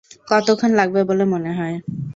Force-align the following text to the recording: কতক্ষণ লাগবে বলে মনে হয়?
কতক্ষণ 0.27 0.71
লাগবে 0.79 1.01
বলে 1.09 1.23
মনে 1.33 1.51
হয়? 1.53 1.75